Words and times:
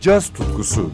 caz 0.00 0.28
tutkusu. 0.28 0.90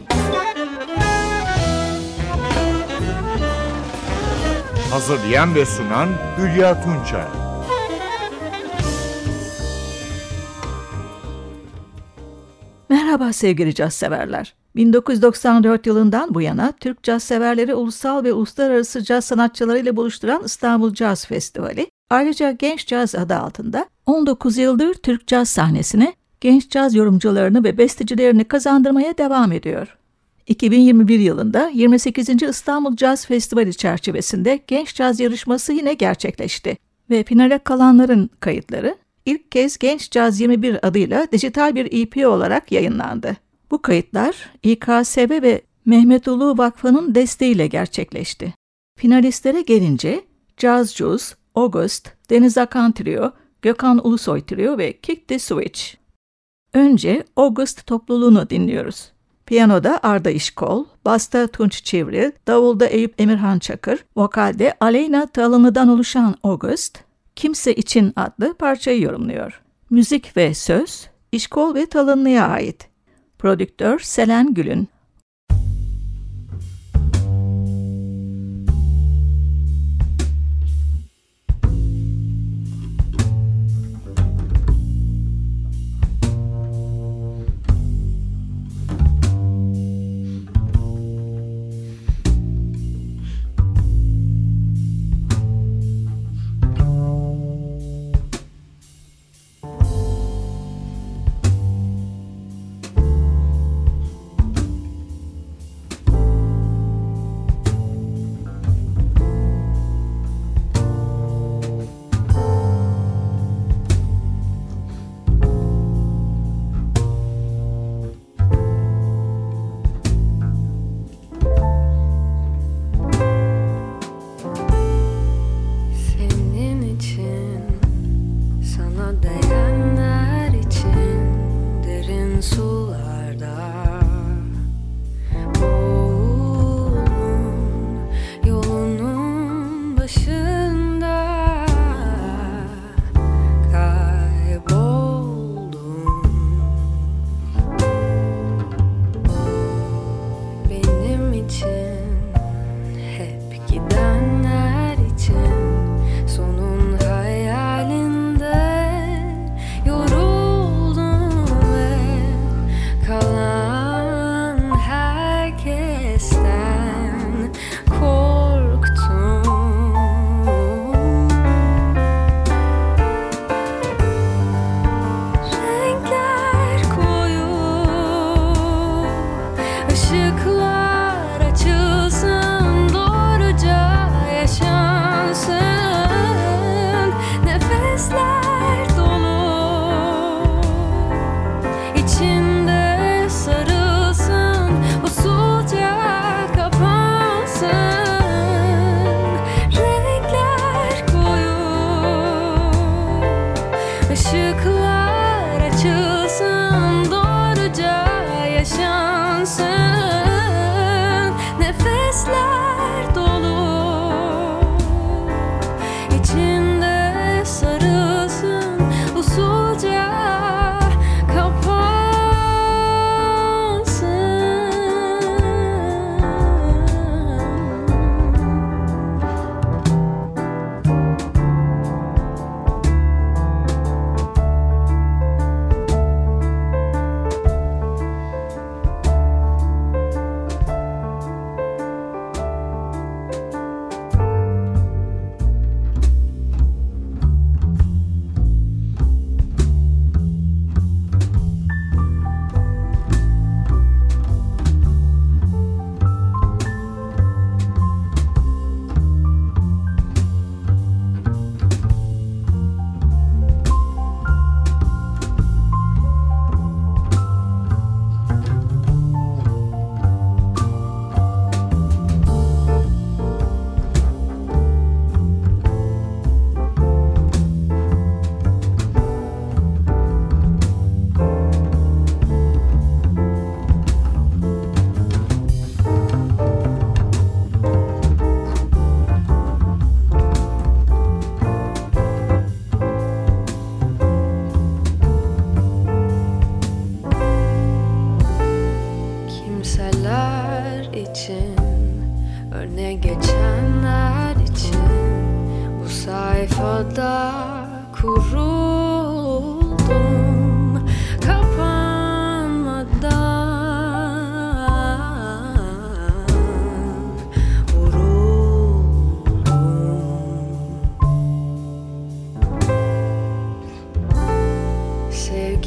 Hazırlayan 4.91 5.55
ve 5.55 5.65
sunan 5.65 6.09
Hülya 6.37 6.83
Tunçay. 6.83 7.25
Merhaba 12.89 13.33
sevgili 13.33 13.75
caz 13.75 13.93
severler. 13.93 14.55
1994 14.75 15.87
yılından 15.87 16.33
bu 16.33 16.41
yana 16.41 16.71
Türk 16.71 17.03
caz 17.03 17.23
severleri 17.23 17.75
ulusal 17.75 18.23
ve 18.23 18.33
uluslararası 18.33 19.03
caz 19.03 19.25
sanatçılarıyla 19.25 19.95
buluşturan 19.95 20.43
İstanbul 20.43 20.93
Caz 20.93 21.25
Festivali, 21.25 21.91
ayrıca 22.09 22.51
Genç 22.51 22.87
Caz 22.87 23.15
adı 23.15 23.35
altında 23.35 23.85
19 24.05 24.57
yıldır 24.57 24.93
Türk 24.93 25.27
caz 25.27 25.49
sahnesine 25.49 26.13
genç 26.41 26.69
caz 26.69 26.95
yorumcularını 26.95 27.63
ve 27.63 27.77
bestecilerini 27.77 28.43
kazandırmaya 28.43 29.17
devam 29.17 29.51
ediyor. 29.51 29.97
2021 30.47 31.19
yılında 31.19 31.71
28. 31.73 32.43
İstanbul 32.43 32.95
Caz 32.95 33.25
Festivali 33.25 33.73
çerçevesinde 33.75 34.59
Genç 34.67 34.95
Caz 34.95 35.19
yarışması 35.19 35.73
yine 35.73 35.93
gerçekleşti 35.93 36.77
ve 37.09 37.23
finale 37.23 37.57
kalanların 37.57 38.29
kayıtları 38.39 38.97
ilk 39.25 39.51
kez 39.51 39.77
Genç 39.77 40.11
Caz 40.11 40.39
21 40.39 40.87
adıyla 40.87 41.27
dijital 41.31 41.75
bir 41.75 41.87
EP 41.91 42.27
olarak 42.27 42.71
yayınlandı. 42.71 43.37
Bu 43.71 43.81
kayıtlar 43.81 44.49
İKSV 44.63 45.41
ve 45.41 45.61
Mehmet 45.85 46.27
Ulu 46.27 46.57
Vakfı'nın 46.57 47.15
desteğiyle 47.15 47.67
gerçekleşti. 47.67 48.53
Finalistlere 48.97 49.61
gelince 49.61 50.21
Jazz 50.57 50.95
Juice, 50.95 51.25
August, 51.55 52.09
Deniz 52.29 52.57
Akan 52.57 52.91
Trio, 52.91 53.31
Gökhan 53.61 54.07
Ulusoy 54.07 54.41
Trio 54.41 54.77
ve 54.77 54.93
Kick 54.93 55.27
the 55.27 55.39
Switch. 55.39 56.06
Önce 56.77 57.23
August 57.35 57.87
topluluğunu 57.87 58.49
dinliyoruz. 58.49 59.11
Piyanoda 59.45 59.99
Arda 60.03 60.29
İşkol, 60.29 60.85
basta 61.05 61.47
Tunç 61.47 61.83
Çivril, 61.83 62.31
davulda 62.47 62.85
Eyüp 62.85 63.21
Emirhan 63.21 63.59
Çakır, 63.59 64.05
vokalde 64.15 64.73
Aleyna 64.79 65.27
Talını'dan 65.27 65.89
oluşan 65.89 66.35
August, 66.43 66.99
Kimse 67.35 67.75
İçin 67.75 68.13
adlı 68.15 68.53
parçayı 68.53 69.01
yorumluyor. 69.01 69.61
Müzik 69.89 70.37
ve 70.37 70.53
söz 70.53 71.07
İşkol 71.31 71.75
ve 71.75 71.85
Talınlı'ya 71.85 72.47
ait. 72.47 72.89
Prodüktör 73.39 73.99
Selen 73.99 74.53
Gülün. 74.53 74.87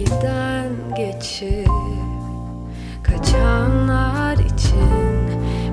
giden 0.01 0.69
geçip 0.97 1.69
kaçanlar 3.03 4.35
için 4.35 5.29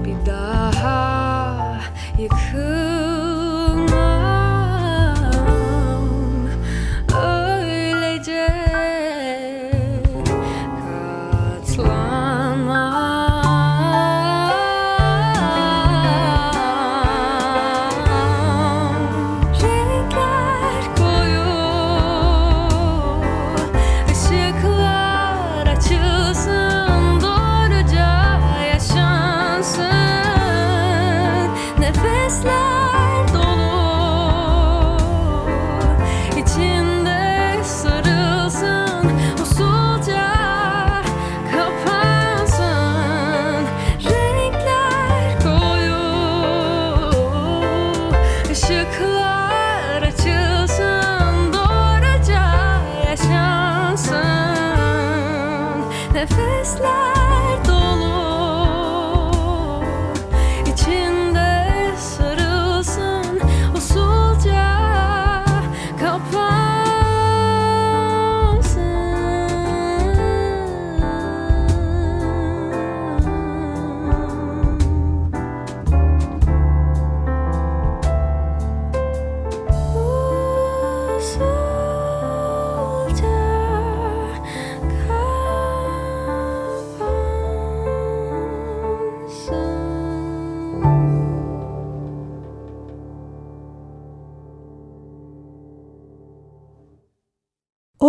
bir 0.06 0.25
daha 0.25 1.79
yıkıl 2.19 2.76
Işıklar 48.57 50.01
açılsın 50.01 51.54
Doğruca 51.54 52.45
yaşansın. 53.09 54.18
Nefesler 56.13 57.46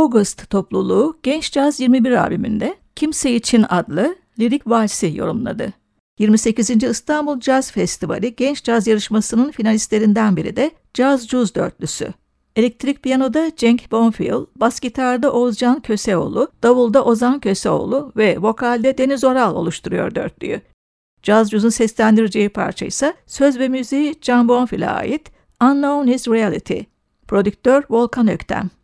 August 0.08 0.50
topluluğu 0.50 1.19
Genç 1.22 1.52
Caz 1.52 1.81
21 1.81 2.12
albümünde 2.12 2.76
Kimse 2.96 3.34
İçin 3.34 3.64
adlı 3.69 4.16
lirik 4.38 4.66
valsi 4.66 5.12
yorumladı. 5.14 5.72
28. 6.19 6.70
İstanbul 6.70 7.40
Caz 7.40 7.72
Festivali 7.72 8.37
Genç 8.37 8.64
Caz 8.64 8.87
Yarışması'nın 8.87 9.50
finalistlerinden 9.50 10.37
biri 10.37 10.56
de 10.56 10.70
Caz 10.94 11.28
Cuz 11.28 11.55
dörtlüsü. 11.55 12.08
Elektrik 12.56 13.02
piyanoda 13.02 13.50
Cenk 13.56 13.93
Bonfil, 13.93 14.46
bas 14.56 14.81
gitarda 14.81 15.32
Oğuzcan 15.32 15.81
Köseoğlu, 15.81 16.49
davulda 16.62 17.05
Ozan 17.05 17.40
Köseoğlu 17.40 18.12
ve 18.16 18.38
vokalde 18.43 18.99
Deniz 18.99 19.25
Oral 19.25 19.55
oluşturuyor 19.56 20.14
dörtlüyü. 20.14 20.60
Caz 21.22 21.50
Cuz'un 21.50 21.69
seslendireceği 21.69 22.49
parça 22.49 22.87
ise 22.87 23.14
söz 23.26 23.58
ve 23.58 23.69
müziği 23.69 24.20
Can 24.20 24.49
Bonfil'e 24.49 24.88
ait 24.88 25.31
Unknown 25.62 26.08
is 26.08 26.28
Reality. 26.28 26.78
Prodüktör 27.26 27.82
Volkan 27.90 28.28
Öktem. 28.28 28.78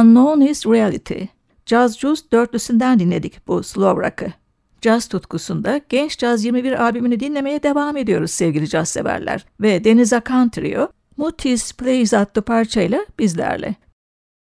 Unknown 0.00 0.40
is 0.40 0.66
Reality. 0.66 1.24
Jazz 1.66 1.98
Juice 1.98 2.22
dörtlüsünden 2.32 2.98
dinledik 2.98 3.46
bu 3.46 3.62
slow 3.62 4.06
rock'ı. 4.06 4.32
Caz 4.80 5.08
tutkusunda 5.08 5.80
Genç 5.88 6.18
Caz 6.18 6.44
21 6.44 6.82
albümünü 6.82 7.20
dinlemeye 7.20 7.62
devam 7.62 7.96
ediyoruz 7.96 8.30
sevgili 8.30 8.68
caz 8.68 8.88
severler. 8.88 9.46
Ve 9.60 9.84
Deniz 9.84 10.12
Akan 10.12 10.50
Trio, 10.50 10.88
Mutis 11.16 11.72
Plays 11.72 12.14
adlı 12.14 12.42
parçayla 12.42 13.06
bizlerle. 13.18 13.74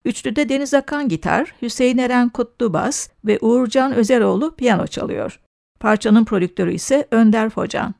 Üçlüde 0.04 0.48
Deniz 0.48 0.74
Akan 0.74 1.08
gitar, 1.08 1.54
Hüseyin 1.62 1.98
Eren 1.98 2.28
Kutlu 2.28 2.72
bas 2.72 3.08
ve 3.24 3.38
Uğurcan 3.40 3.92
Özeroğlu 3.94 4.54
piyano 4.56 4.86
çalıyor. 4.86 5.40
Parçanın 5.80 6.24
prodüktörü 6.24 6.74
ise 6.74 7.08
Önder 7.10 7.50
Focan. 7.50 7.94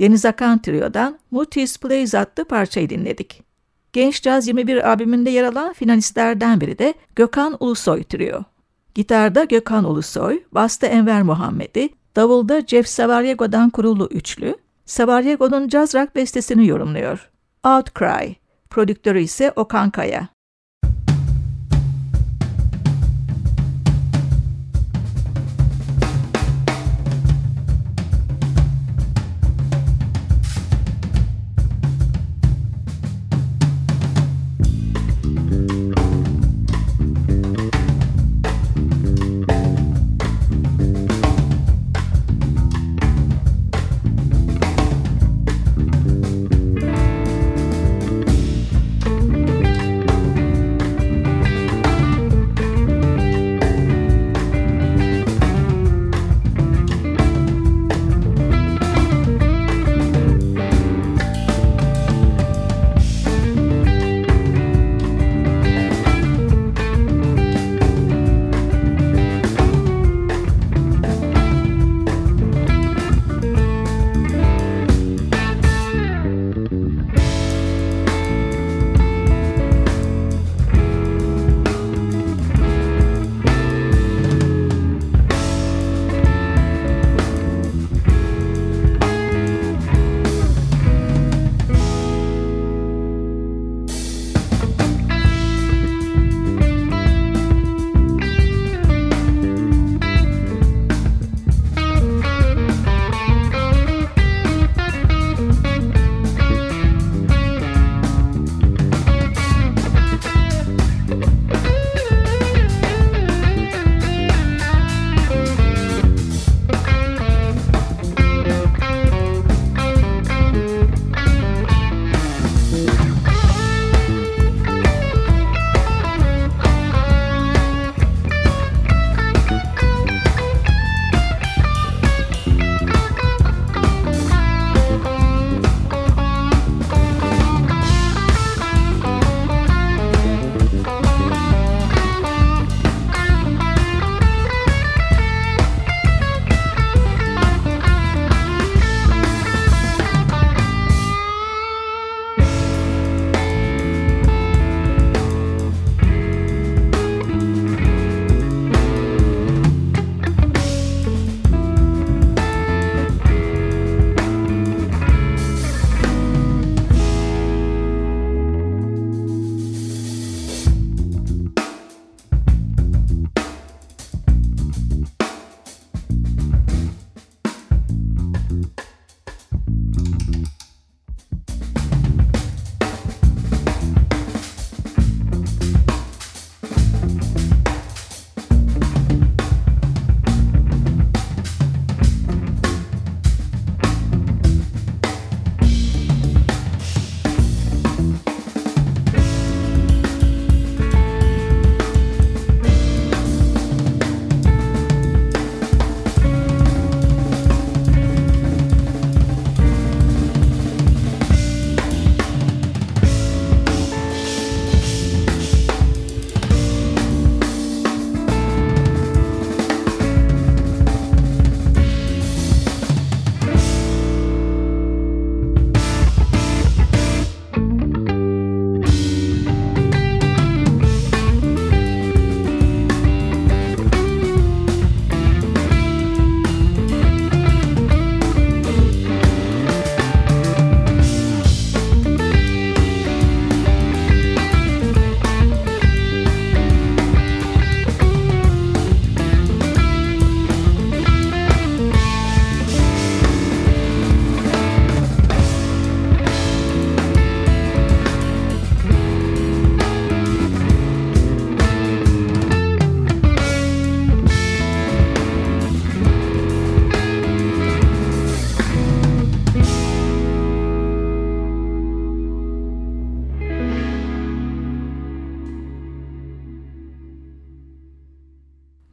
Deniz 0.00 0.24
Akan 0.24 0.62
Trio'dan 0.62 1.18
Mutis 1.30 1.78
Plays 1.78 2.14
adlı 2.14 2.44
parçayı 2.44 2.90
dinledik. 2.90 3.42
Genç 3.92 4.22
Caz 4.22 4.48
21 4.48 4.88
albümünde 4.90 5.30
yer 5.30 5.44
alan 5.44 5.72
finalistlerden 5.72 6.60
biri 6.60 6.78
de 6.78 6.94
Gökhan 7.16 7.56
Ulusoy 7.60 8.04
Trio. 8.04 8.44
Gitarda 8.94 9.44
Gökhan 9.44 9.84
Ulusoy, 9.84 10.42
basta 10.52 10.86
Enver 10.86 11.22
Muhammedi, 11.22 11.88
davulda 12.16 12.60
Jeff 12.60 12.88
Savariego'dan 12.88 13.70
kurulu 13.70 14.06
üçlü, 14.06 14.56
Savariego'nun 14.84 15.68
caz 15.68 15.94
rock 15.94 16.16
bestesini 16.16 16.66
yorumluyor. 16.66 17.30
Outcry, 17.64 18.34
prodüktörü 18.70 19.20
ise 19.20 19.52
Okan 19.56 19.90
Kaya. 19.90 20.28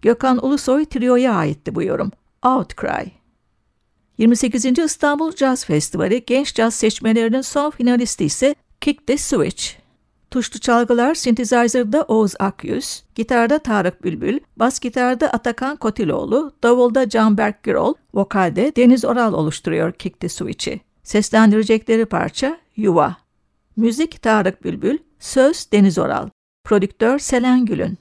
Gökhan 0.07 0.45
Ulusoy 0.45 0.85
Trio'ya 0.85 1.33
aitti 1.33 1.75
bu 1.75 1.83
yorum. 1.83 2.11
Outcry. 2.45 3.11
28. 4.17 4.65
İstanbul 4.79 5.31
Jazz 5.31 5.65
Festivali 5.65 6.25
genç 6.25 6.55
caz 6.55 6.73
seçmelerinin 6.73 7.41
son 7.41 7.69
finalisti 7.69 8.25
ise 8.25 8.55
Kick 8.81 9.07
the 9.07 9.17
Switch. 9.17 9.63
Tuşlu 10.31 10.59
çalgılar 10.59 11.15
synthesizer'da 11.15 12.03
Oğuz 12.03 12.33
Akyüz, 12.39 13.03
gitarda 13.15 13.59
Tarık 13.59 14.03
Bülbül, 14.03 14.39
bas 14.57 14.79
gitarda 14.79 15.29
Atakan 15.29 15.75
Kotiloğlu, 15.75 16.51
davulda 16.63 17.09
Canberk 17.09 17.63
Girol, 17.63 17.93
vokalde 18.13 18.75
Deniz 18.75 19.05
Oral 19.05 19.33
oluşturuyor 19.33 19.91
Kick 19.91 20.19
the 20.19 20.29
Switch'i. 20.29 20.81
Seslendirecekleri 21.03 22.05
parça 22.05 22.57
Yuva. 22.75 23.17
Müzik 23.75 24.21
Tarık 24.21 24.63
Bülbül, 24.63 24.97
söz 25.19 25.71
Deniz 25.71 25.97
Oral. 25.97 26.29
Prodüktör 26.63 27.19
Selen 27.19 27.65
Gülün. 27.65 27.97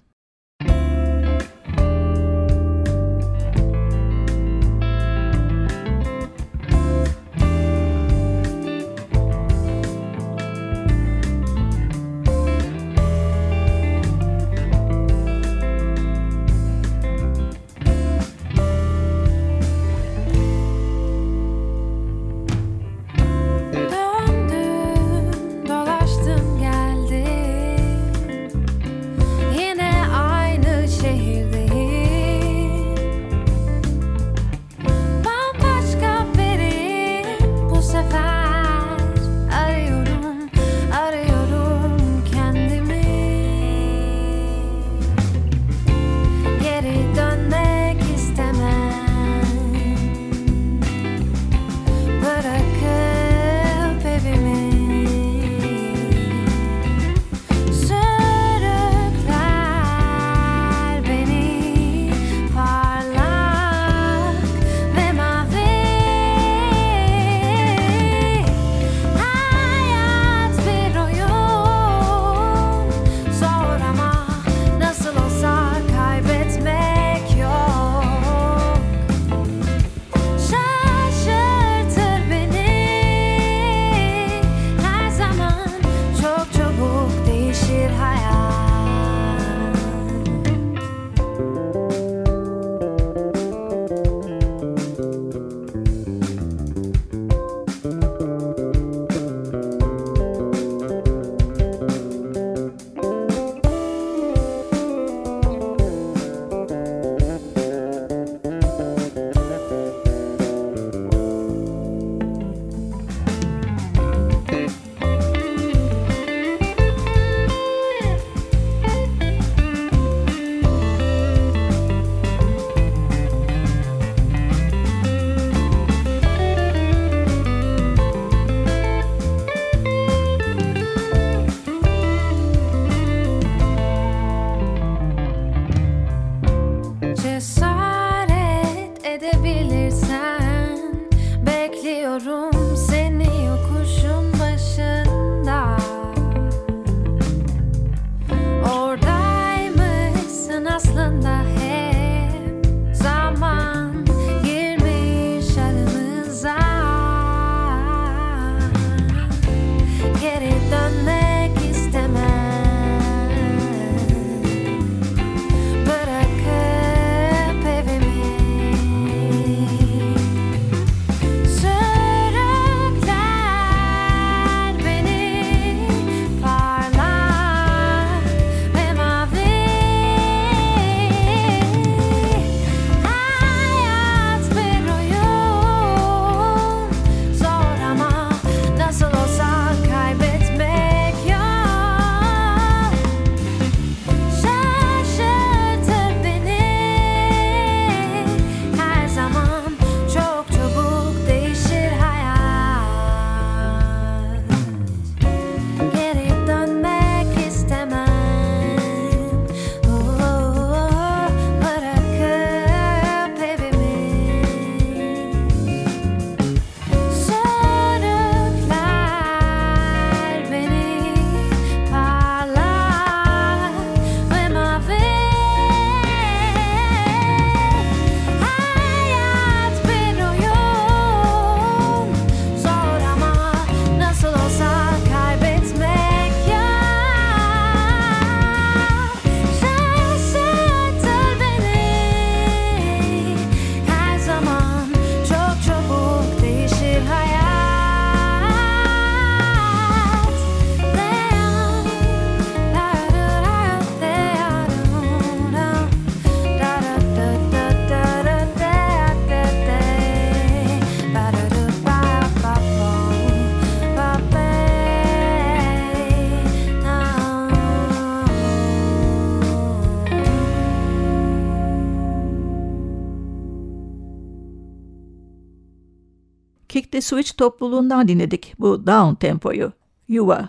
The 276.97 277.01
Switch 277.01 277.37
topluluğundan 277.37 278.09
dinledik 278.09 278.55
bu 278.59 278.87
down 278.87 279.15
tempoyu. 279.15 279.73
Yuva. 280.09 280.49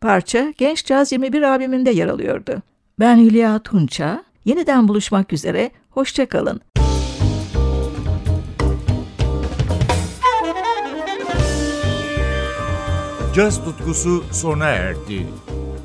Parça 0.00 0.52
Genç 0.58 0.84
Caz 0.84 1.12
21 1.12 1.42
albümünde 1.42 1.90
yer 1.90 2.06
alıyordu. 2.06 2.62
Ben 2.98 3.18
Hülya 3.18 3.58
Tunça. 3.58 4.24
Yeniden 4.44 4.88
buluşmak 4.88 5.32
üzere. 5.32 5.70
Hoşçakalın. 5.90 6.60
caz 13.34 13.64
tutkusu 13.64 14.24
sona 14.32 14.66
erdi. 14.66 15.26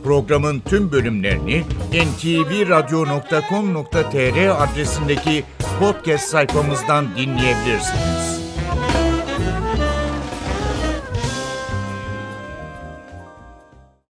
Programın 0.04 0.60
tüm 0.60 0.92
bölümlerini 0.92 1.64
ntvradio.com.tr 1.92 4.64
adresindeki 4.64 5.44
podcast 5.80 6.28
sayfamızdan 6.28 7.06
dinleyebilirsiniz. 7.18 8.33